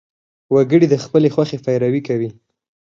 وګړي 0.53 0.87
د 0.89 0.95
خپلې 1.03 1.29
خوښې 1.35 1.57
پیروي 1.65 2.01
کوي. 2.07 2.29